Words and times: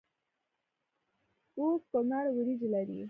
کوز 1.53 1.81
کونړ 1.91 2.25
وریجې 2.35 2.67
لري؟ 2.75 2.97